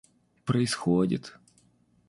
происходит 0.45 1.37